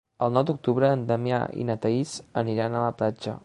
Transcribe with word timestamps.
El 0.27 0.31
nou 0.37 0.45
d'octubre 0.49 0.89
en 0.93 1.03
Damià 1.11 1.41
i 1.65 1.67
na 1.69 1.77
Thaís 1.85 2.17
aniran 2.45 2.79
a 2.79 2.83
la 2.89 2.99
platja. 3.03 3.37